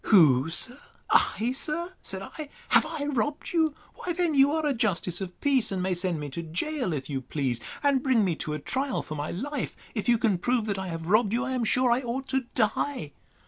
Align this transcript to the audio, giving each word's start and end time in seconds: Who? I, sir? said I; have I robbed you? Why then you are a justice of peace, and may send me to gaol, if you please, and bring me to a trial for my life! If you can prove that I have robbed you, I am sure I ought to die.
Who? 0.05 0.49
I, 1.11 1.51
sir? 1.51 1.93
said 2.01 2.23
I; 2.23 2.49
have 2.69 2.87
I 2.87 3.05
robbed 3.05 3.53
you? 3.53 3.75
Why 3.93 4.13
then 4.13 4.33
you 4.33 4.51
are 4.51 4.65
a 4.65 4.73
justice 4.73 5.21
of 5.21 5.39
peace, 5.41 5.71
and 5.71 5.83
may 5.83 5.93
send 5.93 6.19
me 6.19 6.27
to 6.31 6.41
gaol, 6.41 6.91
if 6.91 7.07
you 7.07 7.21
please, 7.21 7.59
and 7.83 8.01
bring 8.01 8.25
me 8.25 8.35
to 8.37 8.53
a 8.53 8.59
trial 8.59 9.03
for 9.03 9.13
my 9.13 9.29
life! 9.29 9.77
If 9.93 10.09
you 10.09 10.17
can 10.17 10.39
prove 10.39 10.65
that 10.65 10.79
I 10.79 10.87
have 10.87 11.05
robbed 11.05 11.33
you, 11.33 11.45
I 11.45 11.51
am 11.51 11.63
sure 11.63 11.91
I 11.91 12.01
ought 12.01 12.27
to 12.29 12.45
die. 12.55 13.11